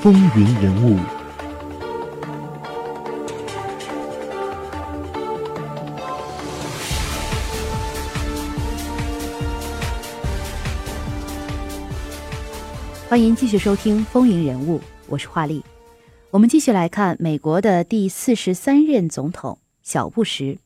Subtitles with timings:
[0.00, 0.96] 风云人物，
[13.08, 15.64] 欢迎继续收听《风云人物》，我是华丽。
[16.30, 20.56] 我们继续来看美国的第四十三任总统小布什。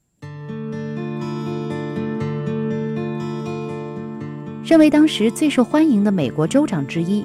[4.63, 7.25] 身为当时最受欢迎的美国州长之一，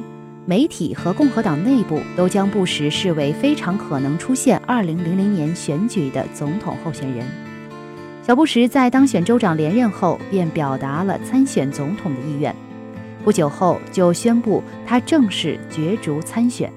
[0.50, 4.96] 媒体和共和党内部都将布什视为非常可能出现2000
[5.28, 7.28] 年选举的总统候选人。
[8.24, 12.56] 小布什在当选州长连任后，便表达了参选总统的意愿。
[13.26, 16.72] 不久后，就宣布他正式角逐参选。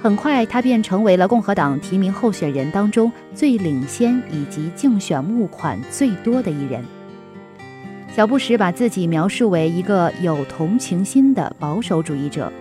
[0.00, 6.84] 很快，他便成为了共和党提名候选人当中最领先以及竞选募款最多的一人。
[8.14, 12.52] 小布什把自己描述为一个有同情心的保守主义者。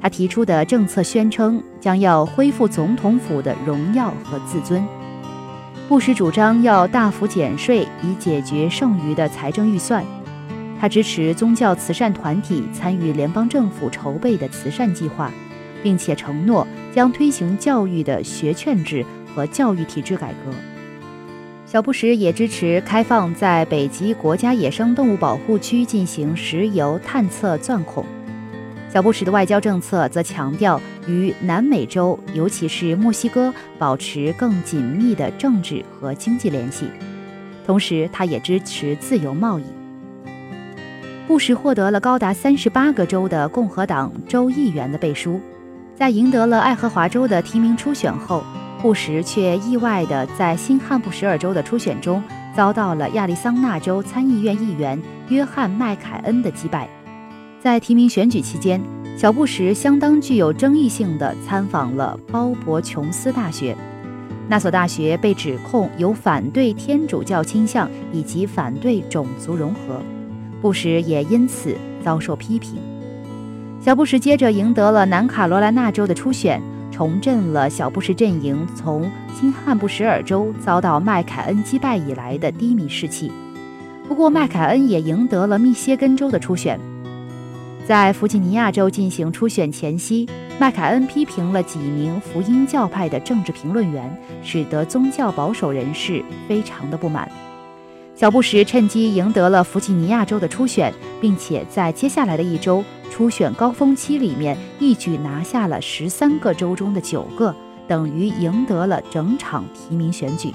[0.00, 4.84] 他提出的政策宣称将要恢复总统府的荣耀和自尊。
[5.88, 10.04] 布什主张要大幅减税以解决剩余的财政预算。
[10.80, 15.32] 他支持宗教慈善团体参与联邦政府筹备的慈善计划。
[15.82, 20.52] 并且承诺将推行教育的学券制和教育体制改革。
[21.66, 28.04] 小布什也支持开放在北极国家野生动物保护区进行石油探测钻孔。
[28.90, 36.86] 小布什的外交政策则强调与南美洲，尤其是墨西哥，保持更紧密的政治和经济联系。
[37.66, 39.64] 同时，他也支持自由贸易。
[41.26, 45.38] 布什获得了高达三十八个州的共和党州议员的背书。
[45.94, 48.42] 在赢得了爱荷华州的提名初选后，
[48.80, 52.22] 布什却意外地在新罕布什尔州的初选中
[52.56, 56.88] 遭到了亚利桑那州参议院议员约翰麦凯恩的击败。
[57.60, 58.80] 在提名选举期间，
[59.16, 63.76] 小布什相当具有争议性地参访了鲍勃琼斯大学，
[64.48, 70.00] 那所大学被指控有反对天主教倾向以及反对种族融合，
[70.62, 72.78] 布什也因此遭受批评。
[73.80, 83.32] 小布什接着赢得了南卡罗来纳州的初选，重振了小布什阵营从新罕布什尔州遭到麦凯恩击败以来的低迷士气。
[84.06, 86.78] 不过，麦凯恩也赢得了密歇根州的初选。
[87.88, 90.28] 在弗吉尼亚州进行初选前夕，
[90.58, 97.26] 麦凯恩批评了几名福音教派的政治评论员，使得宗教保守人士非常的不满。
[98.14, 102.84] 小布什趁机赢得了弗吉尼亚州的初选，并且在接下来的一周。
[103.10, 107.56] 初选高峰期里面，一举拿下了十三个州中的九个，
[107.86, 110.52] 等于赢得了整场提名选举。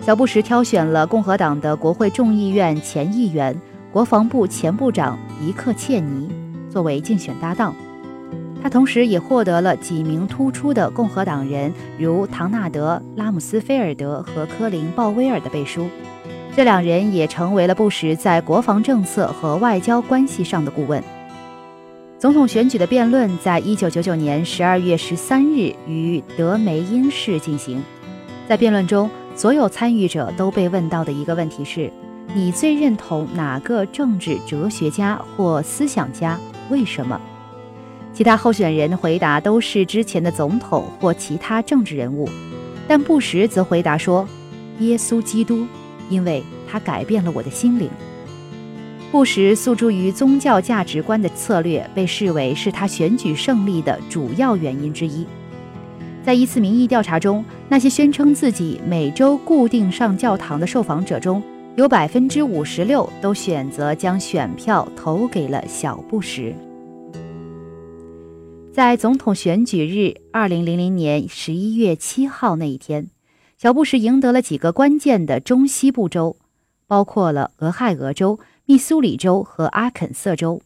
[0.00, 3.54] 小布什挑选了共和党的国会众议院前议员、
[3.92, 6.28] 国防部前部长迪克·切尼
[6.70, 7.74] 作为竞选搭档。
[8.62, 15.88] 他同时也获得了几名突出的共和党人，如唐纳德·拉姆斯菲尔德和科林·鲍威尔的背书。
[16.54, 21.02] 这两人也成为了布什在国防政策和外交关系上的顾问。
[22.18, 27.82] 总统选举的辩论在一九九九年十二月十三日于德梅因市进行。
[28.46, 31.90] 在辩论中，所有参与者都被问到的一个问题是：
[32.32, 36.38] 你最认同哪个政治哲学家或思想家？
[36.70, 37.20] 为什么？
[38.12, 42.28] 其他候选人的回答都是之前的总统或其他政治人物，
[42.86, 44.26] 但布什则回答说：
[44.78, 45.66] 耶稣基督。
[46.08, 47.88] 因为他改变了我的心灵。
[49.12, 55.24] 布什诉诸于宗教价值观的策略被视为是他选举胜利的主要原因之一。
[56.24, 61.40] 在一次民意调查中，那些宣称自己每周固定上教堂的受访者中，
[61.76, 66.52] 有百分之五十六都选择将选票投给了小布什。
[68.72, 73.08] 在总统选举日，二零零零年十一月七号那一天。
[73.56, 76.36] 小布什赢得了几个关键的中西部州，
[76.86, 80.62] 包括了俄亥俄州、密苏里州和阿肯色州。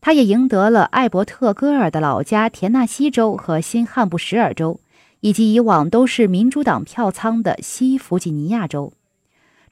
[0.00, 4.80] 他也赢得了艾伯特·戈尔的老家田纳西州和新汉布什尔州，
[5.20, 8.92] 以及以往都是民主党票仓的西弗吉尼亚州。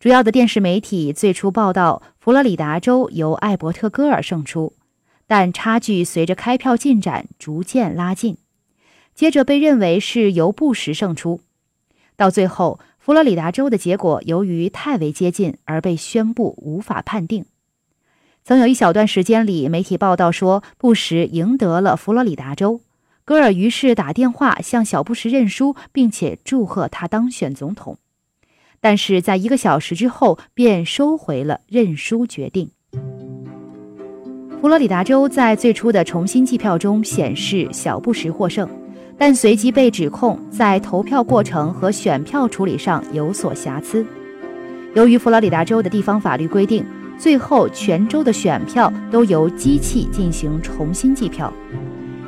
[0.01, 4.73] 主要的电视媒体最初报道佛罗里达州由艾伯特·戈尔胜出，
[5.27, 8.39] 但差距随着开票进展逐渐拉近，
[9.15, 11.43] 接着被认为是由布什胜出。
[12.17, 17.45] 到最后，佛罗里达州的结果由于太为接近而被宣布无法判定。
[18.43, 22.81] 曾有一小段时间里，媒体报道说布什赢得了佛罗里达州，
[23.27, 27.99] 戈尔于是打电话向小布什认输，并且祝贺他当选总统。
[28.81, 32.71] 但是在一个小时之后便收回了认输决定。
[34.61, 38.69] 佛罗里达州在最初的重新计票中显示小布什获胜，
[39.17, 44.05] 但随即被指控在投票过程和选票处理上有所瑕疵。
[44.95, 46.85] 由于佛罗里达州的地方法律规定，
[47.17, 51.53] 最后全州的选票都由机器进行重新计票。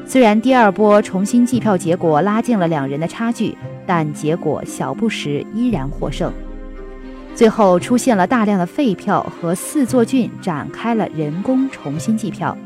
[0.07, 3.57] 虽然第二波重新计票结果拉近了两人的差距，
[3.87, 6.33] 但结果小布什依然获胜。
[7.35, 12.57] 最后出现了大量的废票，和四座郡展开了人工重新计票。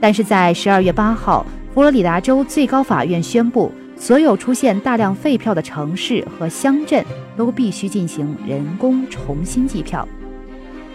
[0.00, 1.44] 但是在十二月八号，
[1.74, 7.04] 佛罗里达州最高法院宣布，所有出现大量废票的城市和乡镇
[7.36, 10.08] 都必须进行人工重新计票。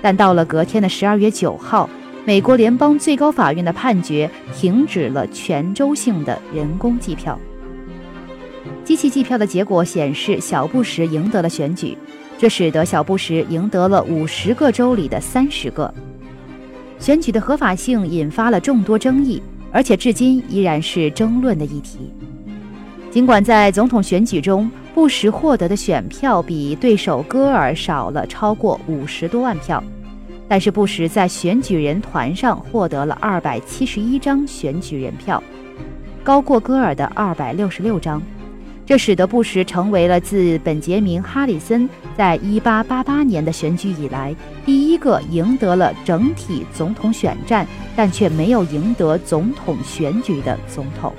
[0.02, 1.88] 但到了隔天的十二月九号，
[2.26, 7.38] 美国联邦最高法院的判决停止了全州性的人工计票。
[8.84, 11.98] 机器计票的结果显示，小布什赢得了选举。
[12.38, 15.94] 这使得小布什赢得了五十个州里的三十个。
[17.00, 19.42] 选举的合法性引发了众多争议，
[19.72, 22.12] 而且至今依然是争论的议题。
[23.10, 29.82] 尽管在总统选举中，布什获得的选票比对手戈尔少了超过五十多万票，
[30.48, 35.42] 但是布什在选举人团上获得了二百七十一张选举人票，
[36.24, 38.22] 高过戈尔的二百六十六张。
[38.86, 44.36] 这使得布什成为了自本杰明·哈里森在1888年的选举以来
[44.66, 47.66] 第一个赢得了整体总统选战，
[47.96, 51.14] 但却没有赢得总统选举的总统。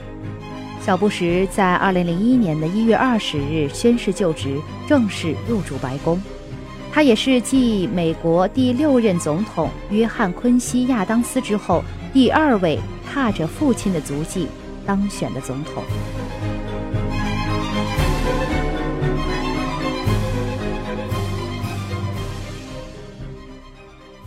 [0.83, 6.21] 小布什在2001年的一月二十日宣誓就职，正式入主白宫。
[6.93, 11.83] 他也是继美国第六任总统约翰·昆西亚当斯之后
[12.13, 12.79] 第二位
[13.11, 14.47] 踏着父亲的足迹
[14.85, 15.83] 当选的总统。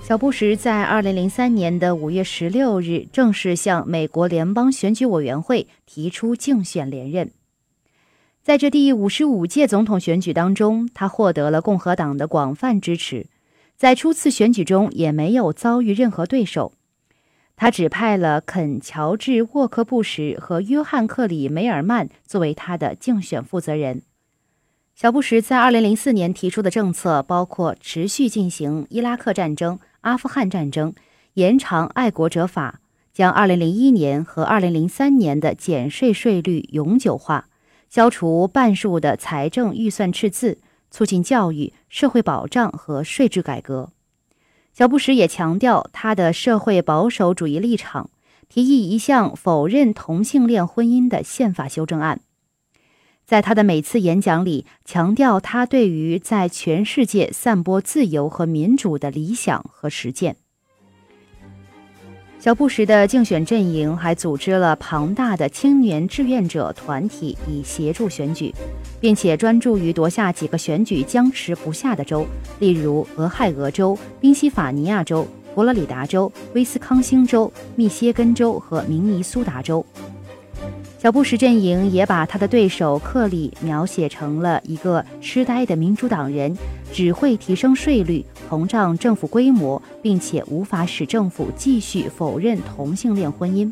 [0.04, 7.32] 小布什在二零零三年的五月十六日正式向美国联邦选举委员会提出竞选连任。
[8.42, 13.28] 在这第五十五届总统选举当中，他获得了共和党的广泛支持，
[13.76, 16.72] 在初次选举中也没有遭遇任何对手。
[17.60, 24.04] 他指派了肯·乔治·沃克·布什和约翰·克里·梅尔曼作为他的竞选负责人。
[24.94, 29.80] 小布什在二零零四年提出的政策包括持续进行伊拉克战争。
[30.02, 30.94] 阿富汗战争，
[31.34, 32.80] 延长爱国者法，
[33.12, 37.50] 将2001年和2003年的减税税率永久化，
[37.90, 40.60] 消除半数的财政预算赤字，
[40.92, 43.90] 促进教育、社会保障和税制改革。
[44.78, 48.12] 小布什也强调他的社会保守主义立场，
[48.48, 52.22] 提议一项否认同性恋婚姻的宪法修正案。
[53.26, 60.36] 在他的每次演讲里，强调他对于在全世界散播自由和民主的理想和实践。
[62.40, 68.54] 小布什的竞选阵营还组织了庞大的青年志愿者团体，以协助选举，
[69.00, 72.26] 并且专注于夺下几个选举僵持不下的州，
[72.60, 79.84] 例如俄亥俄州、宾夕法尼亚州、佛罗里达州、威斯康星州、密歇根州和明尼苏达州。
[81.00, 86.56] 小布什阵营也把他的对手克里描写成了一个痴呆的民主党人，
[86.94, 93.72] 只会提升税率、膨胀政府规模，并且无法使政府继续否认同性恋婚姻。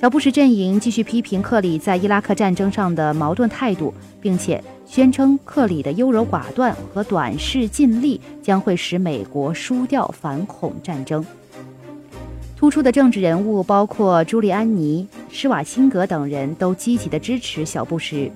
[0.00, 11.24] 小布什阵营继续批评克里在伊拉克战争上的矛盾态度，并且宣称克里的优柔寡断和短视尽力将会使美国输掉反恐战争。
[12.56, 18.30] 突出的政治人物包括朱利安尼、施瓦辛格等人都积极的支持小布什，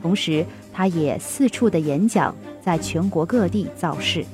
[0.00, 4.24] 同时他也四处的演讲，在全国各地造势。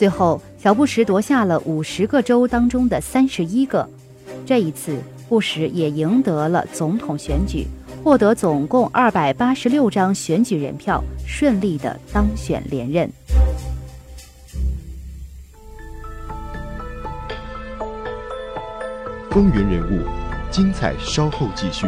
[0.00, 3.86] 最后，小布什夺下了五十个州当中的三十一个。
[4.46, 7.66] 这一次，布什也赢得了总统选举，
[8.02, 13.10] 获得总共二百八十六张选举人票，顺利的当选连任。
[19.30, 20.02] 风云人物，
[20.50, 21.86] 精彩稍后继续。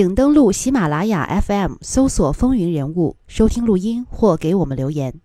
[0.00, 5.20] 请登录喜马拉雅 FM，搜索“风云人物”，收听录音或给我们留言。